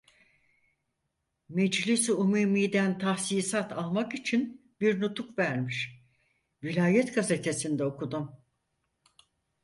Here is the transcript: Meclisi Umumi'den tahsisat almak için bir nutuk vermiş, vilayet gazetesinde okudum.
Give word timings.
Meclisi 1.49 2.11
Umumi'den 2.13 2.97
tahsisat 2.99 3.71
almak 3.73 4.15
için 4.15 4.71
bir 4.81 5.01
nutuk 5.01 5.39
vermiş, 5.39 6.01
vilayet 6.63 7.15
gazetesinde 7.15 7.83
okudum. 7.85 8.35